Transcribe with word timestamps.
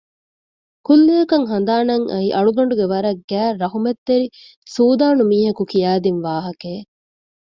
ކުއްލިއަކަށް 0.85 1.47
ހަނދާނަށް 1.51 2.05
އައީ 2.11 2.29
އަޅުގަނޑުގެ 2.35 2.85
ވަރަށް 2.93 3.21
ގާތް 3.29 3.59
ރަހުމަތްތެރި 3.61 4.27
ސޫދާނު 4.75 5.23
މީހަކު 5.31 5.63
ކިޔައިދިން 5.71 6.21
ވާހަކައެއް 6.25 6.87